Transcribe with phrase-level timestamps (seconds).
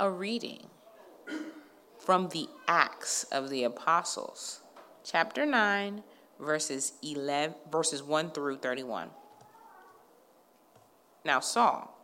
[0.00, 0.66] a reading
[1.98, 4.62] from the Acts of the Apostles,
[5.04, 6.02] chapter 9,
[6.40, 9.10] verses 11 verses 1 through 31.
[11.22, 11.94] Now Saul,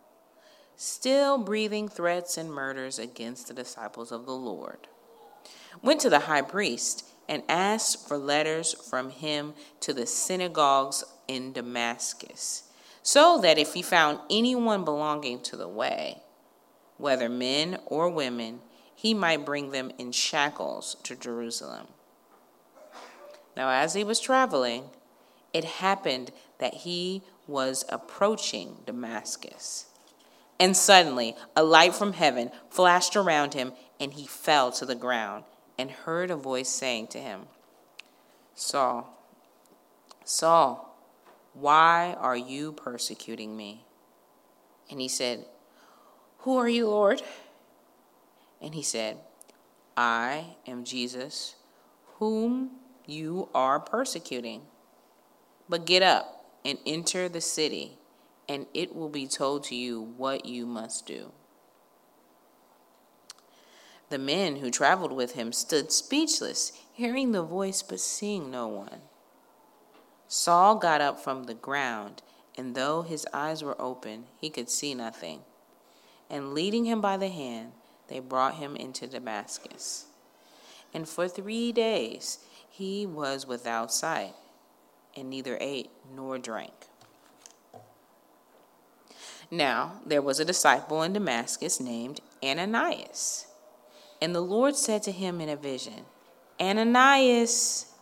[0.77, 4.89] still breathing threats and murders against the disciples of the Lord,
[5.81, 11.55] went to the high priest and asked for letters from him to the synagogues in
[11.55, 12.65] Damascus,
[13.03, 16.21] so that if he found anyone belonging to the way,
[16.99, 18.61] whether men or women,
[18.95, 21.89] he might bring them in shackles to Jerusalem.
[23.57, 24.85] Now, as he was traveling,
[25.53, 29.87] it happened that he was approaching Damascus.
[30.59, 35.45] And suddenly, a light from heaven flashed around him, and he fell to the ground
[35.78, 37.42] and heard a voice saying to him,
[38.55, 39.12] Saul,
[40.25, 40.97] Saul,
[41.53, 43.84] why are you persecuting me?
[44.91, 45.45] And he said,
[46.47, 47.23] Who are you, Lord?
[48.62, 49.17] And he said,
[49.97, 51.57] I am Jesus,
[52.20, 52.70] whom
[53.05, 54.62] you are persecuting.
[55.69, 57.98] But get up and enter the city,
[58.48, 61.33] and it will be told to you what you must do.
[64.11, 69.01] The men who traveled with him stood speechless, hearing the voice but seeing no one.
[70.29, 72.23] Saul got up from the ground,
[72.57, 75.41] and though his eyes were open, he could see nothing.
[76.29, 77.73] And leading him by the hand,
[78.09, 80.07] they brought him into Damascus.
[80.93, 82.39] And for three days
[82.69, 84.35] he was without sight,
[85.17, 86.73] and neither ate nor drank.
[89.51, 93.47] Now there was a disciple in Damascus named Ananias.
[94.21, 96.07] And the Lord said to him in a vision,
[96.61, 97.93] Ananias.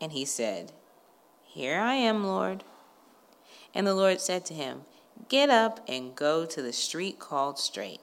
[0.00, 0.72] And he said,
[1.44, 2.64] Here I am, Lord.
[3.74, 4.82] And the Lord said to him,
[5.28, 8.00] Get up and go to the street called Straight,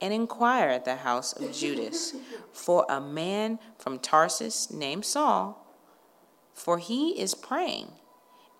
[0.00, 2.14] and inquire at the house of Judas
[2.52, 5.66] for a man from Tarsus named Saul,
[6.52, 7.92] for he is praying,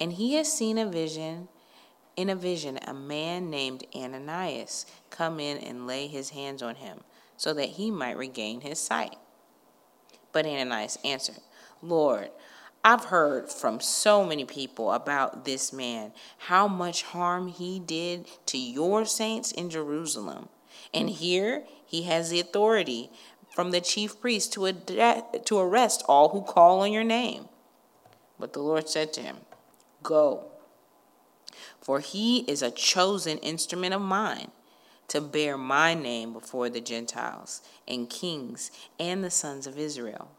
[0.00, 1.48] and he has seen a vision.
[2.16, 7.00] In a vision, a man named Ananias come in and lay his hands on him
[7.36, 9.16] so that he might regain his sight.
[10.32, 11.40] But Ananias answered,
[11.82, 12.30] Lord,
[12.86, 18.58] I've heard from so many people about this man, how much harm he did to
[18.58, 20.50] your saints in Jerusalem.
[20.92, 23.10] And here he has the authority
[23.54, 24.70] from the chief priest to,
[25.44, 27.48] to arrest all who call on your name.
[28.38, 29.38] But the Lord said to him,
[30.02, 30.44] Go,
[31.80, 34.50] for he is a chosen instrument of mine
[35.08, 40.30] to bear my name before the Gentiles and kings and the sons of Israel.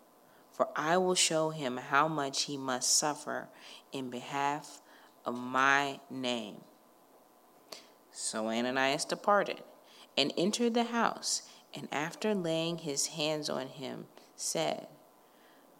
[0.55, 3.49] For I will show him how much he must suffer
[3.91, 4.79] in behalf
[5.25, 6.61] of my name.
[8.13, 9.63] So Ananias departed
[10.17, 11.41] and entered the house,
[11.73, 14.05] and after laying his hands on him,
[14.37, 14.87] said,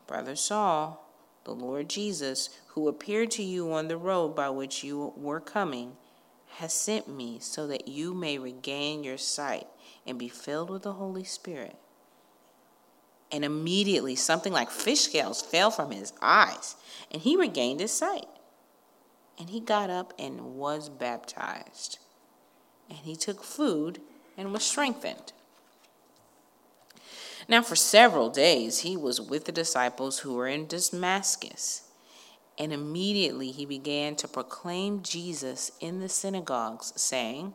[0.08, 1.10] Brother Saul,
[1.46, 5.94] the Lord Jesus, who appeared to you on the road by which you were coming,
[6.58, 9.68] has sent me so that you may regain your sight
[10.06, 11.78] and be filled with the Holy Spirit.
[13.32, 16.76] And immediately something like fish scales fell from his eyes,
[17.12, 18.28] and he regained his sight.
[19.38, 22.00] And he got up and was baptized.
[22.90, 24.00] And he took food
[24.38, 25.34] and was strengthened.
[27.48, 31.84] Now, for several days, he was with the disciples who were in Damascus.
[32.58, 37.54] And immediately he began to proclaim Jesus in the synagogues, saying,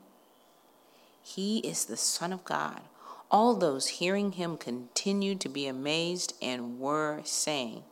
[1.23, 2.83] He is the Son of God.
[3.31, 7.85] All those hearing him continued to be amazed and were saying,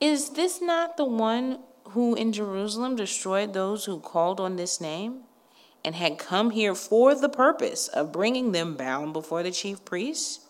[0.00, 5.22] Is this not the one who in Jerusalem destroyed those who called on this name,
[5.84, 10.46] and had come here for the purpose of bringing them bound before the chief priests?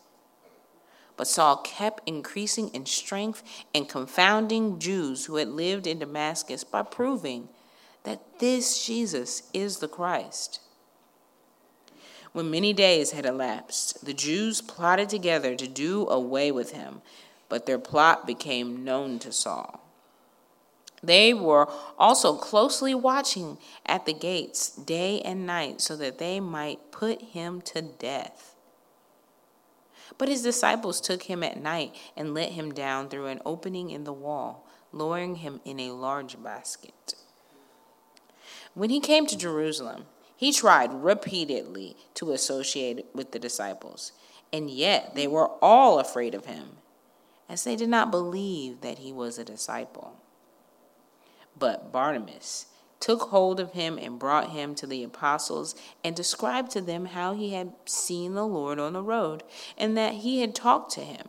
[1.17, 3.43] But Saul kept increasing in strength
[3.75, 7.49] and confounding Jews who had lived in Damascus by proving
[8.05, 10.61] that this Jesus is the Christ.
[12.33, 17.03] When many days had elapsed, the Jews plotted together to do away with him,
[17.49, 19.81] but their plot became known to Saul.
[21.03, 21.69] They were
[21.99, 27.63] also closely watching at the gates day and night so that they might put him
[27.63, 28.55] to death.
[30.19, 34.05] But his disciples took him at night and let him down through an opening in
[34.05, 37.15] the wall, lowering him in a large basket.
[38.75, 40.05] When he came to Jerusalem,
[40.41, 44.13] he tried repeatedly to associate with the disciples,
[44.51, 46.79] and yet they were all afraid of him,
[47.47, 50.17] as they did not believe that he was a disciple.
[51.59, 52.69] But Barnabas
[53.01, 57.35] took hold of him and brought him to the apostles, and described to them how
[57.35, 59.43] he had seen the Lord on the road,
[59.77, 61.27] and that he had talked to him,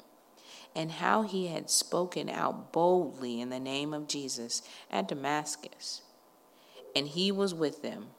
[0.74, 6.02] and how he had spoken out boldly in the name of Jesus at Damascus.
[6.96, 8.12] And he was with them,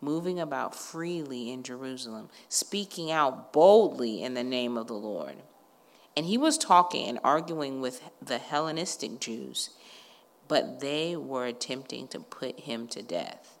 [0.00, 5.36] moving about freely in Jerusalem, speaking out boldly in the name of the Lord.
[6.16, 9.70] And he was talking and arguing with the Hellenistic Jews
[10.48, 13.58] but they were attempting to put him to death.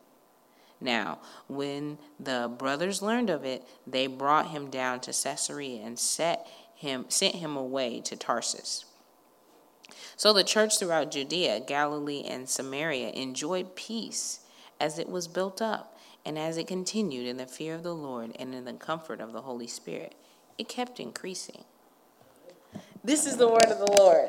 [0.80, 1.18] Now,
[1.48, 7.06] when the brothers learned of it, they brought him down to Caesarea and set him,
[7.08, 8.86] sent him away to Tarsus.
[10.16, 14.40] So the church throughout Judea, Galilee, and Samaria enjoyed peace
[14.80, 15.97] as it was built up
[16.28, 19.32] and as it continued in the fear of the Lord and in the comfort of
[19.32, 20.14] the Holy Spirit.
[20.58, 21.64] It kept increasing.
[23.02, 24.28] This is the word of the Lord.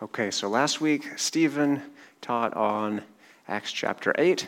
[0.00, 1.82] Okay, so last week Stephen
[2.20, 3.02] taught on
[3.48, 4.46] Acts chapter 8,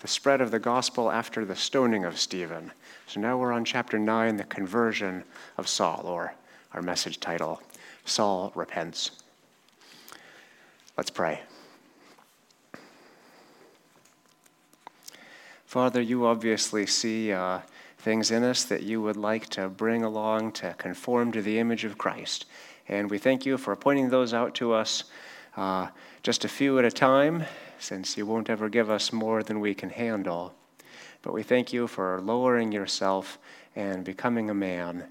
[0.00, 2.72] the spread of the gospel after the stoning of Stephen.
[3.06, 5.22] So now we're on chapter 9, the conversion
[5.56, 6.34] of Saul, or
[6.72, 7.62] our message title,
[8.04, 9.12] Saul Repents.
[10.96, 11.42] Let's pray.
[15.74, 17.58] Father, you obviously see uh,
[17.98, 21.84] things in us that you would like to bring along to conform to the image
[21.84, 22.44] of Christ.
[22.86, 25.02] And we thank you for pointing those out to us
[25.56, 25.88] uh,
[26.22, 27.42] just a few at a time,
[27.80, 30.54] since you won't ever give us more than we can handle.
[31.22, 33.40] But we thank you for lowering yourself
[33.74, 35.02] and becoming a man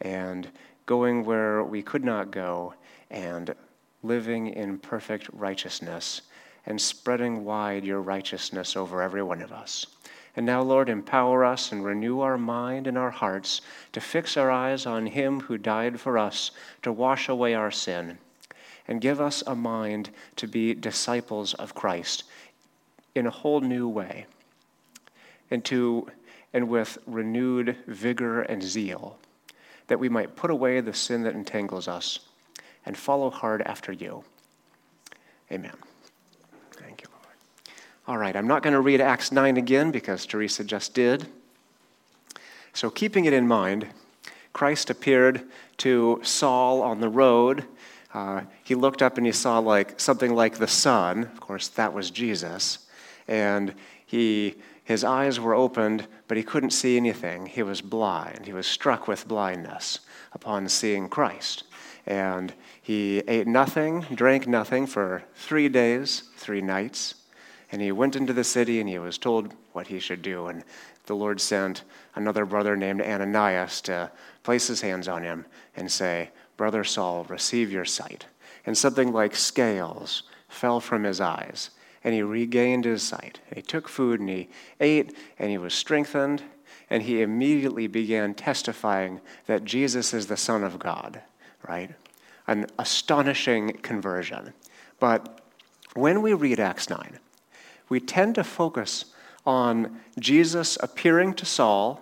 [0.00, 0.48] and
[0.86, 2.74] going where we could not go
[3.10, 3.56] and
[4.04, 6.22] living in perfect righteousness
[6.66, 9.84] and spreading wide your righteousness over every one of us.
[10.34, 13.60] And now, Lord, empower us and renew our mind and our hearts
[13.92, 16.50] to fix our eyes on Him who died for us
[16.82, 18.18] to wash away our sin.
[18.88, 22.24] And give us a mind to be disciples of Christ
[23.14, 24.26] in a whole new way
[25.50, 26.10] and, to,
[26.52, 29.18] and with renewed vigor and zeal,
[29.86, 32.20] that we might put away the sin that entangles us
[32.84, 34.24] and follow hard after you.
[35.50, 35.76] Amen.
[38.04, 41.28] All right, I'm not going to read Acts 9 again because Teresa just did.
[42.72, 43.86] So, keeping it in mind,
[44.52, 45.42] Christ appeared
[45.78, 47.64] to Saul on the road.
[48.12, 51.22] Uh, he looked up and he saw like something like the sun.
[51.22, 52.80] Of course, that was Jesus.
[53.28, 53.72] And
[54.04, 57.46] he, his eyes were opened, but he couldn't see anything.
[57.46, 58.46] He was blind.
[58.46, 60.00] He was struck with blindness
[60.32, 61.62] upon seeing Christ.
[62.04, 67.14] And he ate nothing, drank nothing for three days, three nights.
[67.72, 70.46] And he went into the city and he was told what he should do.
[70.46, 70.62] And
[71.06, 71.84] the Lord sent
[72.14, 74.10] another brother named Ananias to
[74.42, 78.26] place his hands on him and say, Brother Saul, receive your sight.
[78.66, 81.70] And something like scales fell from his eyes,
[82.04, 83.40] and he regained his sight.
[83.48, 84.48] And he took food and he
[84.78, 86.42] ate, and he was strengthened,
[86.90, 91.22] and he immediately began testifying that Jesus is the Son of God,
[91.66, 91.90] right?
[92.46, 94.52] An astonishing conversion.
[95.00, 95.40] But
[95.94, 97.18] when we read Acts 9,
[97.92, 99.04] we tend to focus
[99.44, 102.00] on Jesus appearing to Saul,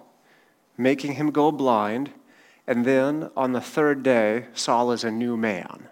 [0.78, 2.12] making him go blind,
[2.64, 5.88] and then on the third day, Saul is a new man,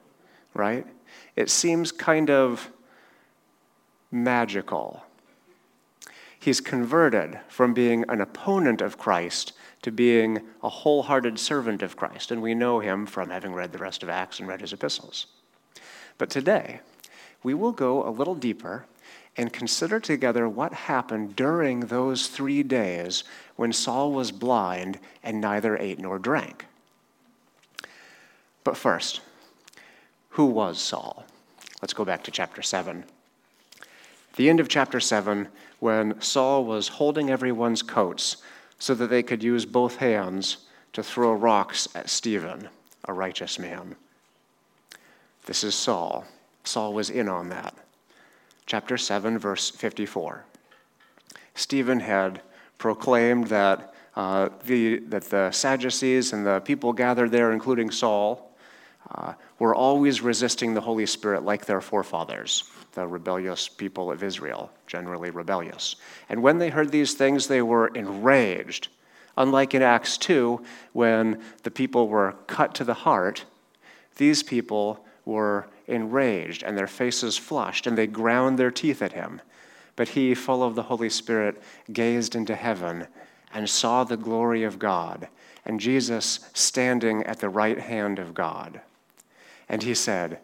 [0.55, 0.87] right?
[1.35, 2.71] It seems kind of
[4.13, 5.03] magical.
[6.39, 12.31] He's converted from being an opponent of Christ to being a wholehearted servant of Christ,
[12.31, 15.27] and we know him from having read the rest of Acts and read his epistles.
[16.19, 16.83] But today,
[17.43, 18.87] we will go a little deeper
[19.39, 23.23] and consider together what happened during those three days
[23.55, 26.67] when Saul was blind and neither ate nor drank.
[28.65, 29.21] But first,
[30.31, 31.25] who was Saul?
[31.81, 33.05] Let's go back to chapter 7.
[34.35, 35.47] The end of chapter 7,
[35.79, 38.39] when Saul was holding everyone's coats
[38.81, 40.59] so that they could use both hands
[40.93, 42.69] to throw rocks at Stephen,
[43.07, 43.95] a righteous man.
[45.47, 46.25] This is Saul.
[46.65, 47.75] Saul was in on that
[48.69, 50.45] chapter 7, verse 54.
[51.55, 52.43] Stephen had
[52.77, 58.55] proclaimed that, uh, the, that the Sadducees and the people gathered there, including Saul,
[59.11, 64.71] uh, were always resisting the Holy Spirit like their forefathers, the rebellious people of Israel,
[64.87, 65.97] generally rebellious.
[66.29, 68.89] And when they heard these things, they were enraged.
[69.39, 73.47] Unlike in Acts 2, when the people were cut to the heart,
[74.17, 79.41] these people were enraged and their faces flushed, and they ground their teeth at him.
[79.95, 83.07] But he, full of the Holy Spirit, gazed into heaven
[83.53, 85.29] and saw the glory of God,
[85.65, 88.81] and Jesus standing at the right hand of God.
[89.69, 90.39] And he said,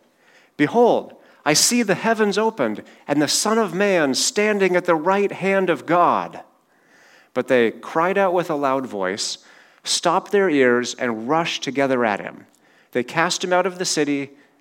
[0.56, 5.32] Behold, I see the heavens opened and the Son of Man standing at the right
[5.32, 6.42] hand of God.
[7.32, 9.38] But they cried out with a loud voice,
[9.82, 12.46] stopped their ears, and rushed together at him.
[12.92, 14.30] They cast him out of the city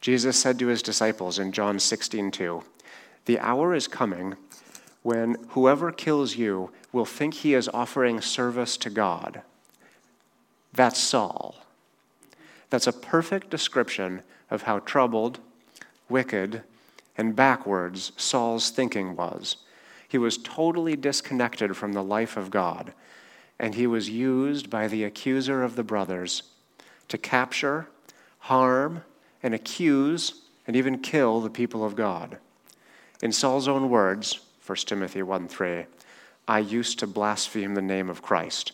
[0.00, 2.62] Jesus said to his disciples in John 16, 2,
[3.24, 4.36] The hour is coming
[5.02, 9.42] when whoever kills you will think he is offering service to God.
[10.72, 11.56] That's Saul.
[12.70, 15.38] That's a perfect description of how troubled,
[16.08, 16.62] wicked,
[17.16, 19.56] and backwards Saul's thinking was.
[20.08, 22.92] He was totally disconnected from the life of God,
[23.58, 26.42] and he was used by the accuser of the brothers
[27.08, 27.88] to capture,
[28.40, 29.02] harm,
[29.46, 32.38] and accuse, and even kill the people of God.
[33.22, 35.86] In Saul's own words, 1 Timothy 1 3.
[36.48, 38.72] I used to blaspheme the name of Christ.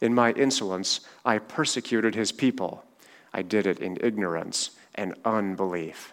[0.00, 2.84] In my insolence, I persecuted his people.
[3.32, 6.12] I did it in ignorance and unbelief.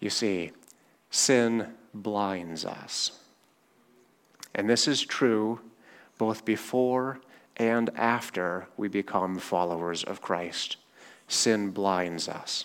[0.00, 0.52] You see,
[1.10, 3.20] sin blinds us.
[4.54, 5.60] And this is true
[6.16, 7.20] both before
[7.58, 10.78] and after we become followers of Christ.
[11.28, 12.64] Sin blinds us.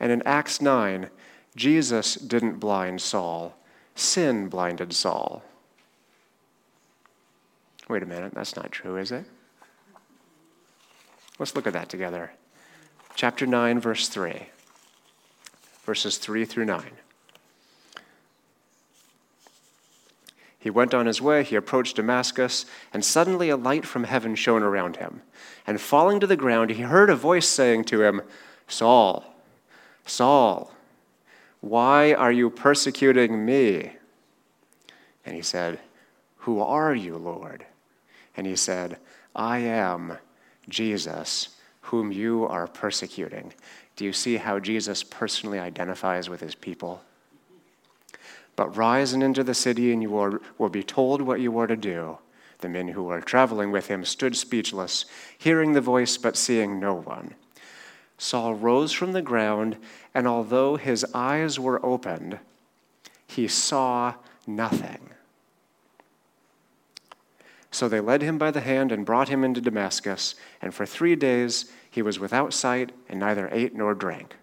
[0.00, 1.10] And in Acts 9,
[1.54, 3.54] Jesus didn't blind Saul,
[3.94, 5.42] sin blinded Saul.
[7.88, 9.26] Wait a minute, that's not true, is it?
[11.38, 12.32] Let's look at that together.
[13.14, 14.48] Chapter 9, verse 3,
[15.84, 16.82] verses 3 through 9.
[20.62, 24.62] He went on his way, he approached Damascus, and suddenly a light from heaven shone
[24.62, 25.22] around him.
[25.66, 28.22] And falling to the ground, he heard a voice saying to him,
[28.68, 29.24] Saul,
[30.06, 30.72] Saul,
[31.60, 33.96] why are you persecuting me?
[35.26, 35.80] And he said,
[36.38, 37.66] Who are you, Lord?
[38.36, 38.98] And he said,
[39.34, 40.16] I am
[40.68, 43.52] Jesus, whom you are persecuting.
[43.96, 47.02] Do you see how Jesus personally identifies with his people?
[48.56, 51.76] But rise and enter the city, and you will be told what you are to
[51.76, 52.18] do.
[52.58, 55.04] The men who were traveling with him stood speechless,
[55.36, 57.34] hearing the voice but seeing no one.
[58.18, 59.76] Saul rose from the ground,
[60.14, 62.38] and although his eyes were opened,
[63.26, 64.14] he saw
[64.46, 65.10] nothing.
[67.72, 71.16] So they led him by the hand and brought him into Damascus, and for three
[71.16, 74.36] days he was without sight and neither ate nor drank.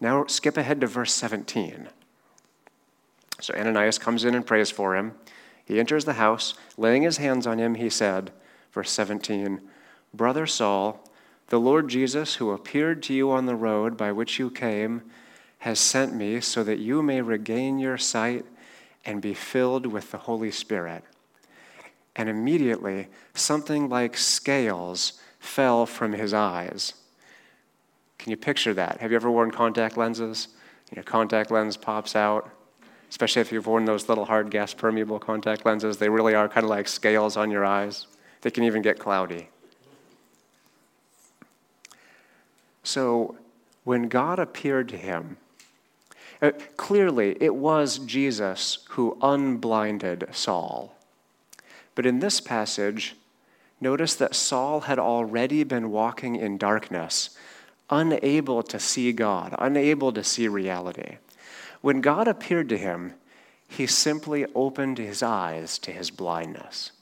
[0.00, 1.88] Now skip ahead to verse 17.
[3.42, 5.14] So Ananias comes in and prays for him.
[5.64, 6.54] He enters the house.
[6.76, 8.30] Laying his hands on him, he said,
[8.70, 9.60] verse 17,
[10.14, 11.04] Brother Saul,
[11.48, 15.02] the Lord Jesus, who appeared to you on the road by which you came,
[15.58, 18.44] has sent me so that you may regain your sight
[19.04, 21.02] and be filled with the Holy Spirit.
[22.14, 26.94] And immediately, something like scales fell from his eyes.
[28.18, 29.00] Can you picture that?
[29.00, 30.46] Have you ever worn contact lenses?
[30.94, 32.48] Your contact lens pops out,
[33.12, 35.98] especially if you've worn those little hard gas permeable contact lenses.
[35.98, 38.06] They really are kind of like scales on your eyes.
[38.40, 39.50] They can even get cloudy.
[42.82, 43.36] So
[43.84, 45.36] when God appeared to him,
[46.40, 50.96] uh, clearly it was Jesus who unblinded Saul.
[51.94, 53.14] But in this passage,
[53.78, 57.36] notice that Saul had already been walking in darkness,
[57.90, 61.18] unable to see God, unable to see reality.
[61.82, 63.14] When God appeared to him,
[63.68, 66.92] he simply opened his eyes to his blindness.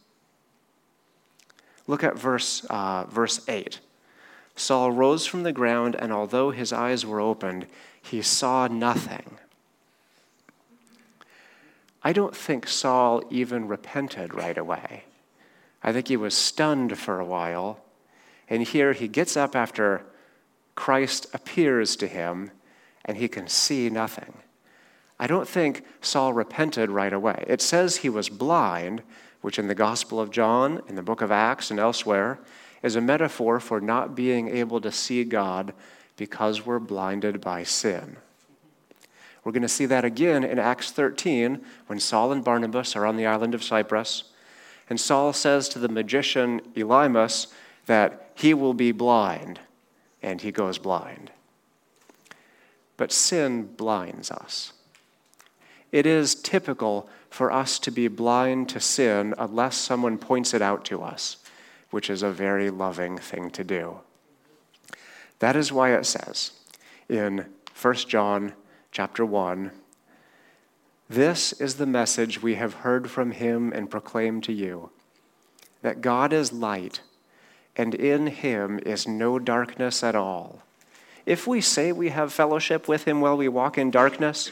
[1.87, 3.81] Look at verse, uh, verse 8.
[4.57, 7.67] Saul rose from the ground, and although his eyes were opened,
[8.03, 9.39] he saw nothing.
[12.03, 15.05] I don't think Saul even repented right away.
[15.83, 17.81] I think he was stunned for a while.
[18.49, 20.05] And here he gets up after
[20.75, 22.51] Christ appears to him
[23.05, 24.35] and he can see nothing.
[25.21, 27.45] I don't think Saul repented right away.
[27.47, 29.03] It says he was blind,
[29.43, 32.41] which in the Gospel of John, in the book of Acts, and elsewhere,
[32.83, 35.75] is a metaphor for not being able to see God
[36.17, 38.17] because we're blinded by sin.
[39.45, 43.19] We're going to see that again in Acts 13 when Saul and Barnabas are on
[43.19, 44.25] the island of Cyprus.
[44.89, 47.49] And Saul says to the magician Elymas
[47.85, 49.61] that he will be blind,
[50.23, 51.31] and he goes blind.
[52.97, 54.73] But sin blinds us.
[55.93, 60.85] It is typical for us to be blind to sin unless someone points it out
[60.87, 61.39] to us,
[61.91, 64.01] which is a very loving thing to do.
[65.41, 66.53] That is why it says
[67.09, 67.47] in
[67.81, 68.53] 1 John
[68.93, 69.71] chapter 1
[71.09, 74.91] This is the message we have heard from him and proclaimed to you
[75.83, 77.01] that God is light,
[77.75, 80.63] and in him is no darkness at all.
[81.25, 84.51] If we say we have fellowship with him while we walk in darkness,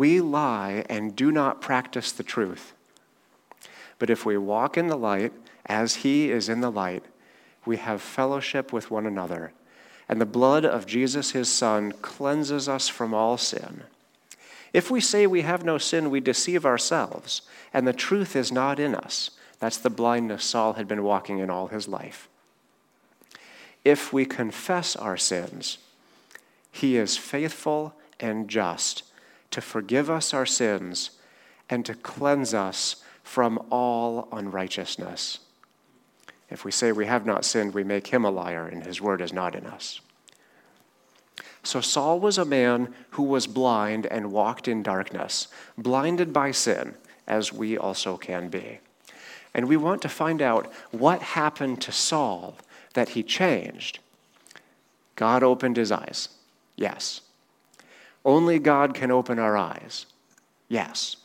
[0.00, 2.72] we lie and do not practice the truth.
[3.98, 5.30] But if we walk in the light,
[5.66, 7.04] as he is in the light,
[7.66, 9.52] we have fellowship with one another.
[10.08, 13.82] And the blood of Jesus, his Son, cleanses us from all sin.
[14.72, 17.42] If we say we have no sin, we deceive ourselves,
[17.74, 19.32] and the truth is not in us.
[19.58, 22.26] That's the blindness Saul had been walking in all his life.
[23.84, 25.76] If we confess our sins,
[26.72, 29.02] he is faithful and just
[29.50, 31.10] to forgive us our sins
[31.68, 35.38] and to cleanse us from all unrighteousness.
[36.50, 39.20] If we say we have not sinned, we make him a liar, and his word
[39.20, 40.00] is not in us.
[41.62, 46.94] So Saul was a man who was blind and walked in darkness, blinded by sin,
[47.26, 48.80] as we also can be.
[49.54, 52.56] And we want to find out what happened to Saul
[52.94, 54.00] that he changed.
[55.16, 56.30] God opened his eyes.
[56.76, 57.20] Yes.
[58.24, 60.06] Only God can open our eyes.
[60.68, 61.16] Yes.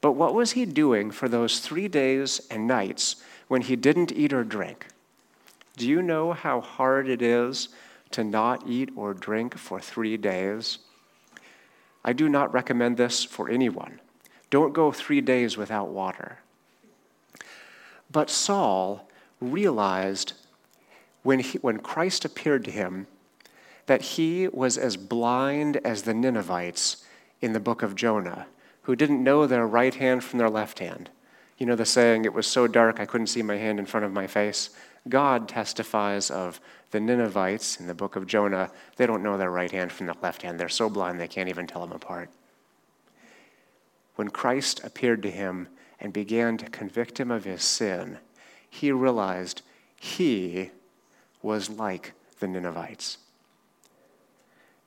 [0.00, 3.16] But what was he doing for those three days and nights
[3.48, 4.86] when he didn't eat or drink?
[5.76, 7.68] Do you know how hard it is
[8.12, 10.78] to not eat or drink for three days?
[12.04, 14.00] I do not recommend this for anyone.
[14.50, 16.38] Don't go three days without water.
[18.10, 19.08] But Saul
[19.40, 20.34] realized
[21.22, 23.06] when, he, when Christ appeared to him
[23.86, 27.04] that he was as blind as the Ninevites
[27.40, 28.46] in the book of Jonah,
[28.82, 31.10] who didn't know their right hand from their left hand.
[31.58, 34.04] You know the saying, it was so dark I couldn't see my hand in front
[34.04, 34.70] of my face?
[35.08, 38.70] God testifies of the Ninevites in the book of Jonah.
[38.96, 40.58] They don't know their right hand from their left hand.
[40.58, 42.30] They're so blind they can't even tell them apart.
[44.16, 45.68] When Christ appeared to him
[46.00, 48.18] and began to convict him of his sin,
[48.68, 49.62] he realized
[50.00, 50.70] he
[51.42, 53.18] was like the Ninevites.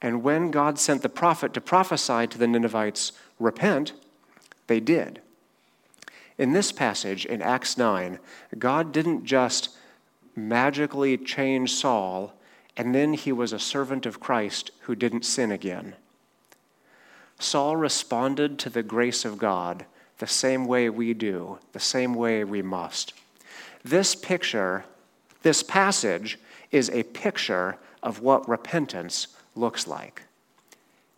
[0.01, 3.93] And when God sent the prophet to prophesy to the Ninevites, repent,
[4.67, 5.21] they did.
[6.37, 8.19] In this passage, in Acts 9,
[8.57, 9.69] God didn't just
[10.35, 12.33] magically change Saul
[12.79, 15.95] and then he was a servant of Christ who didn't sin again.
[17.37, 19.85] Saul responded to the grace of God
[20.19, 23.11] the same way we do, the same way we must.
[23.83, 24.85] This picture,
[25.41, 26.39] this passage,
[26.71, 29.27] is a picture of what repentance
[29.59, 30.23] looks like.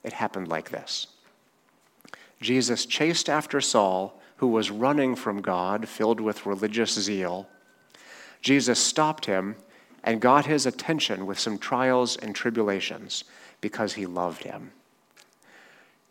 [0.04, 1.08] It happened like this
[2.42, 7.48] Jesus chased after Saul, who was running from God, filled with religious zeal.
[8.42, 9.56] Jesus stopped him
[10.04, 13.24] and got his attention with some trials and tribulations
[13.62, 14.72] because he loved him.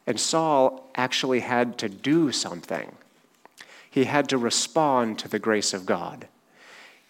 [0.07, 2.95] And Saul actually had to do something.
[3.91, 6.29] He had to respond to the grace of God.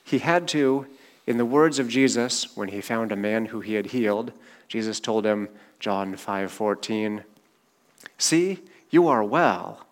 [0.02, 0.86] He had to,
[1.26, 4.32] in the words of Jesus, when he found a man who he had healed,
[4.68, 7.24] Jesus told him, John 5:14,
[8.18, 9.86] "See, you are well.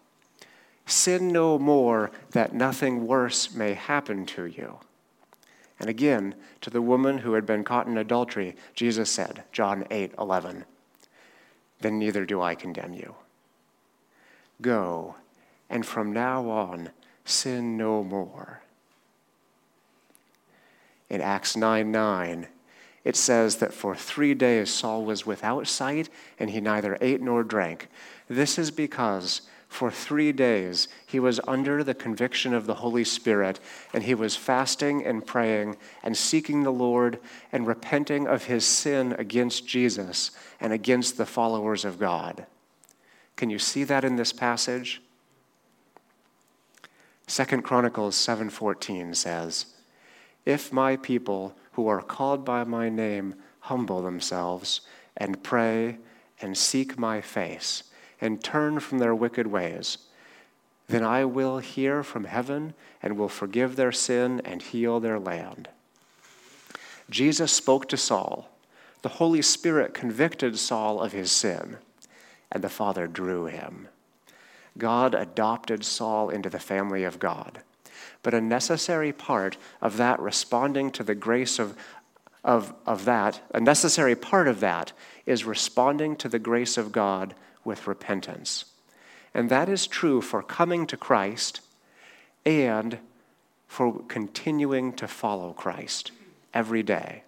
[0.87, 4.79] Sin no more that nothing worse may happen to you."
[5.79, 10.65] And again, to the woman who had been caught in adultery, Jesus said, John 8:11,
[11.81, 13.15] "Then neither do I condemn you.
[14.61, 15.15] Go,
[15.71, 16.91] and from now on
[17.25, 18.63] sin no more."
[21.11, 22.49] In Acts 9 9,
[23.05, 27.43] it says that for three days Saul was without sight and he neither ate nor
[27.43, 27.89] drank.
[28.29, 33.61] This is because for three days he was under the conviction of the Holy Spirit
[33.93, 37.19] and he was fasting and praying and seeking the Lord
[37.53, 42.47] and repenting of his sin against Jesus and against the followers of God.
[43.37, 45.01] Can you see that in this passage?
[47.27, 49.67] Second Chronicles 7:14 says,
[50.45, 54.81] "If my people who are called by my name humble themselves
[55.17, 55.99] and pray
[56.41, 57.85] and seek my face
[58.21, 59.99] and turn from their wicked ways,
[60.89, 65.69] then I will hear from heaven and will forgive their sin and heal their land.
[67.11, 68.49] Jesus spoke to Saul.
[69.03, 71.77] The Holy Spirit convicted Saul of his sin,
[72.51, 73.89] and the Father drew him.
[74.77, 77.63] God adopted Saul into the family of God.
[78.23, 81.77] But a necessary part of that responding to the grace of,
[82.45, 84.93] of, of that, a necessary part of that
[85.27, 87.35] is responding to the grace of God
[87.65, 88.65] with repentance.
[89.35, 91.61] And that is true for coming to Christ
[92.45, 92.99] and
[93.67, 96.11] for continuing to follow Christ
[96.55, 97.23] every day.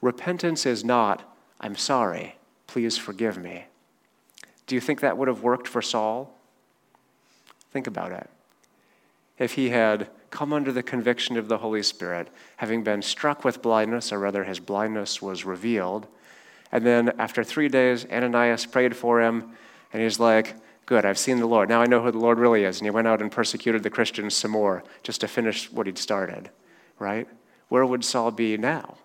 [0.00, 3.66] Repentance is not, I'm sorry, please forgive me.
[4.66, 6.34] Do you think that would have worked for Saul?
[7.72, 8.30] Think about it.
[9.38, 13.62] If he had come under the conviction of the Holy Spirit, having been struck with
[13.62, 16.06] blindness, or rather his blindness was revealed,
[16.70, 19.52] and then after three days, Ananias prayed for him,
[19.92, 20.56] and he's like,
[20.88, 21.68] Good, I've seen the Lord.
[21.68, 22.78] Now I know who the Lord really is.
[22.78, 25.98] And he went out and persecuted the Christians some more just to finish what he'd
[25.98, 26.48] started,
[26.98, 27.28] right?
[27.68, 28.96] Where would Saul be now?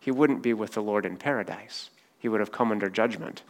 [0.00, 3.42] He wouldn't be with the Lord in paradise, he would have come under judgment.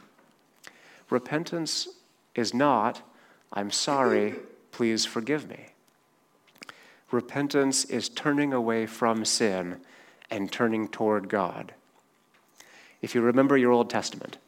[1.10, 1.86] Repentance
[2.34, 3.02] is not,
[3.52, 4.34] I'm sorry,
[4.72, 5.66] please forgive me.
[7.10, 9.80] Repentance is turning away from sin
[10.30, 11.72] and turning toward God.
[13.00, 14.38] If you remember your Old Testament,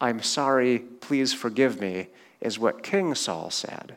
[0.00, 2.08] I'm sorry, please forgive me,
[2.40, 3.96] is what King Saul said.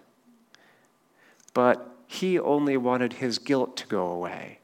[1.54, 4.60] But he only wanted his guilt to go away.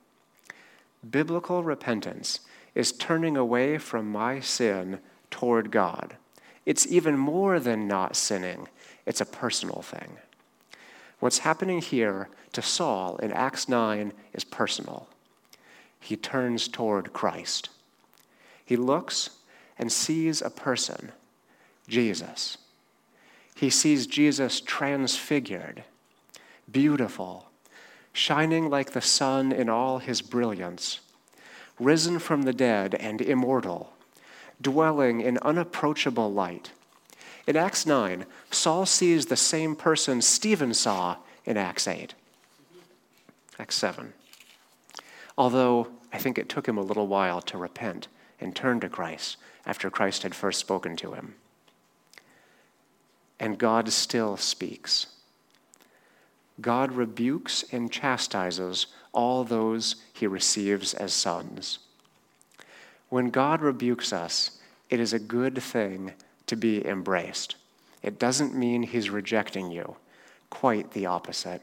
[1.08, 2.40] Biblical repentance
[2.74, 6.16] is turning away from my sin toward God.
[6.66, 8.68] It's even more than not sinning,
[9.06, 10.18] it's a personal thing.
[11.20, 15.08] What's happening here to Saul in Acts 9 is personal.
[16.00, 17.70] He turns toward Christ.
[18.64, 19.32] He looks
[19.78, 21.12] and sees a person,
[21.88, 22.58] Jesus.
[23.56, 25.84] He sees Jesus transfigured,
[26.70, 27.50] beautiful,
[28.12, 31.00] shining like the sun in all his brilliance,
[31.80, 33.94] risen from the dead and immortal,
[34.62, 36.72] dwelling in unapproachable light.
[37.48, 42.16] In Acts 9, Saul sees the same person Stephen saw in Acts 8.
[43.60, 44.14] Acts 7.
[45.38, 48.08] Although I think it took him a little while to repent
[48.40, 51.36] and turn to Christ after Christ had first spoken to him.
[53.40, 55.08] And God still speaks.
[56.62, 61.80] God rebukes and chastises all those he receives as sons.
[63.10, 64.58] When God rebukes us,
[64.90, 66.14] it is a good thing
[66.48, 67.56] to be embraced.
[68.04, 69.96] It doesn't mean he's rejecting you,
[70.50, 71.62] quite the opposite.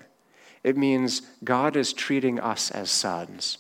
[0.64, 3.58] It means God is treating us as sons.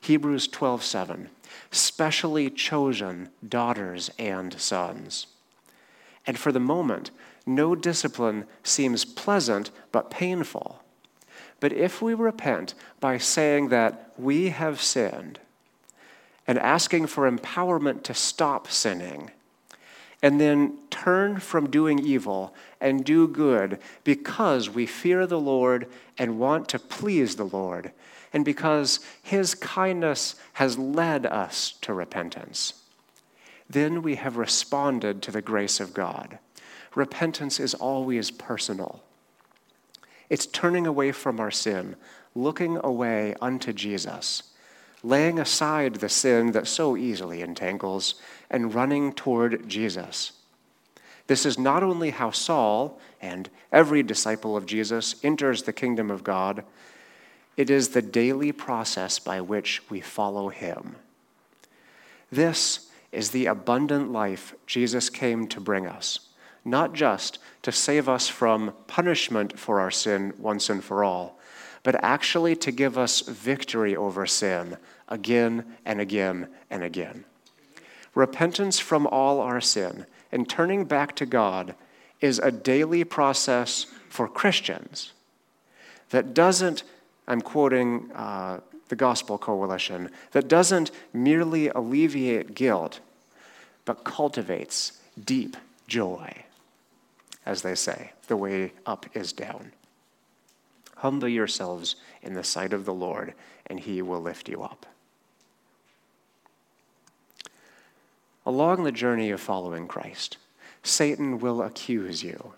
[0.00, 1.30] Hebrews 12:7
[1.70, 5.26] specially chosen daughters and sons.
[6.26, 7.10] And for the moment,
[7.46, 10.82] no discipline seems pleasant but painful.
[11.60, 15.40] But if we repent by saying that we have sinned
[16.46, 19.30] and asking for empowerment to stop sinning,
[20.24, 26.38] and then turn from doing evil and do good because we fear the Lord and
[26.38, 27.92] want to please the Lord,
[28.32, 32.72] and because his kindness has led us to repentance.
[33.68, 36.38] Then we have responded to the grace of God.
[36.94, 39.02] Repentance is always personal.
[40.30, 41.96] It's turning away from our sin,
[42.34, 44.53] looking away unto Jesus,
[45.04, 48.14] laying aside the sin that so easily entangles,
[48.50, 50.32] and running toward Jesus.
[51.26, 56.24] This is not only how Saul and every disciple of Jesus enters the kingdom of
[56.24, 56.64] God,
[57.56, 60.96] it is the daily process by which we follow him.
[62.32, 66.30] This is the abundant life Jesus came to bring us,
[66.64, 71.38] not just to save us from punishment for our sin once and for all,
[71.82, 74.76] but actually to give us victory over sin
[75.08, 77.24] again and again and again.
[78.14, 81.74] Repentance from all our sin and turning back to God
[82.20, 85.12] is a daily process for Christians
[86.10, 86.84] that doesn't
[87.26, 93.00] I'm quoting uh, the Gospel Coalition, that doesn't merely alleviate guilt,
[93.84, 96.44] but cultivates deep joy.
[97.46, 99.72] As they say, the way up is down.
[100.96, 103.34] Humble yourselves in the sight of the Lord,
[103.66, 104.86] and he will lift you up.
[108.46, 110.36] Along the journey of following Christ,
[110.82, 112.52] Satan will accuse you.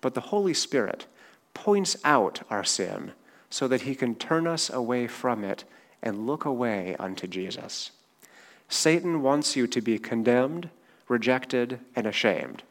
[0.00, 1.06] But the Holy Spirit
[1.54, 3.12] points out our sin
[3.50, 5.64] so that he can turn us away from it
[6.02, 7.90] and look away unto Jesus.
[8.68, 10.68] Satan wants you to be condemned,
[11.08, 12.62] rejected, and ashamed,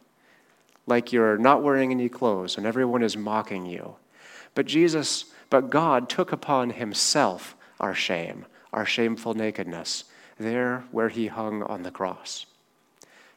[0.87, 3.95] like you're not wearing any clothes and everyone is mocking you.
[4.53, 10.05] But Jesus, but God took upon himself our shame, our shameful nakedness,
[10.37, 12.45] there where he hung on the cross.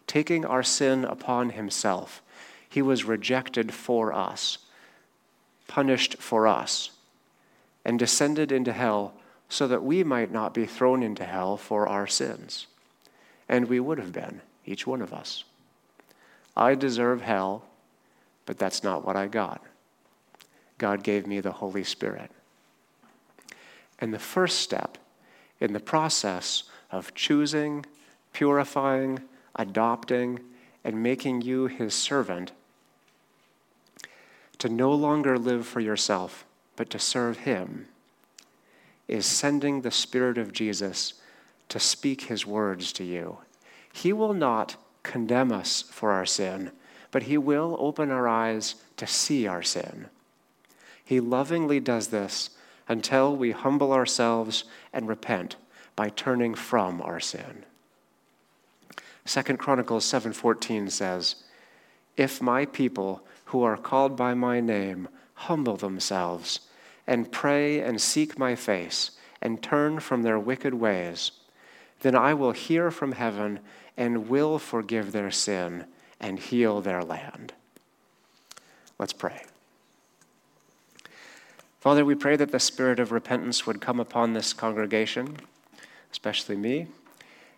[0.07, 2.23] Taking our sin upon himself,
[2.69, 4.59] he was rejected for us,
[5.67, 6.91] punished for us,
[7.85, 9.15] and descended into hell
[9.49, 12.67] so that we might not be thrown into hell for our sins.
[13.49, 15.45] And we would have been, each one of us.
[16.57, 17.65] I deserve hell,
[18.45, 19.63] but that's not what I got.
[20.77, 22.31] God gave me the Holy Spirit.
[23.99, 24.99] And the first step
[25.61, 27.85] in the process of choosing,
[28.33, 29.20] purifying,
[29.57, 30.40] adopting,
[30.85, 32.53] and making you his servant
[34.59, 36.44] to no longer live for yourself,
[36.77, 37.87] but to serve him
[39.07, 41.14] is sending the Spirit of Jesus
[41.68, 43.38] to speak his words to you.
[43.92, 46.70] He will not condemn us for our sin,
[47.11, 50.07] but he will open our eyes to see our sin.
[51.03, 52.51] He lovingly does this
[52.87, 55.57] until we humble ourselves and repent
[55.99, 57.65] by turning from our sin.
[59.25, 61.43] 2 Chronicles 7:14 says,
[62.17, 66.61] "If my people who are called by my name humble themselves
[67.05, 69.11] and pray and seek my face
[69.43, 71.33] and turn from their wicked ways,
[72.03, 73.59] then I will hear from heaven
[73.97, 75.85] and will forgive their sin
[76.21, 77.55] and heal their land."
[79.01, 79.47] Let's pray.
[81.81, 85.39] Father, we pray that the spirit of repentance would come upon this congregation,
[86.11, 86.87] especially me,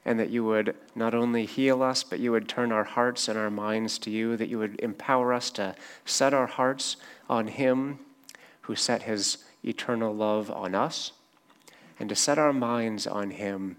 [0.05, 3.39] and that you would not only heal us, but you would turn our hearts and
[3.39, 6.97] our minds to you, that you would empower us to set our hearts
[7.29, 7.99] on Him
[8.63, 11.13] who set His eternal love on us,
[11.99, 13.77] and to set our minds on Him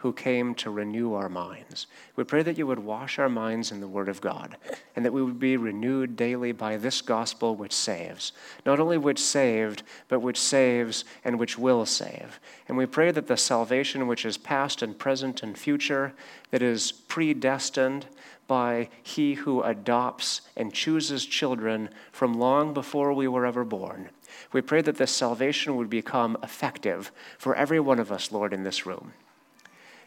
[0.00, 1.86] who came to renew our minds.
[2.16, 4.56] We pray that you would wash our minds in the Word of God,
[4.96, 8.32] and that we would be renewed daily by this gospel which saves.
[8.64, 12.40] Not only which saved, but which saves and which will save.
[12.66, 16.14] And we pray that the salvation which is past and present and future,
[16.50, 18.06] that is predestined,
[18.46, 24.08] by he who adopts and chooses children from long before we were ever born.
[24.50, 28.64] We pray that this salvation would become effective for every one of us, Lord, in
[28.64, 29.12] this room.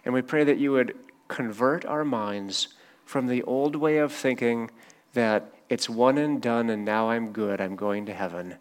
[0.05, 0.95] And we pray that you would
[1.27, 2.69] convert our minds
[3.05, 4.69] from the old way of thinking
[5.13, 8.55] that it's one and done and now I'm good, I'm going to heaven,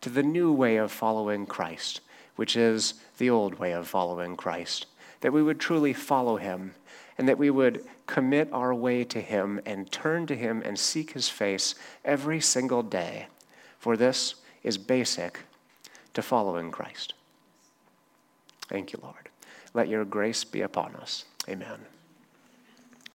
[0.00, 2.00] to the new way of following Christ,
[2.36, 4.86] which is the old way of following Christ.
[5.20, 6.74] That we would truly follow him
[7.16, 11.12] and that we would commit our way to him and turn to him and seek
[11.12, 13.26] his face every single day.
[13.78, 15.40] For this is basic
[16.14, 17.14] to following Christ.
[18.68, 19.28] Thank you, Lord.
[19.74, 21.24] Let your grace be upon us.
[21.48, 21.93] Amen.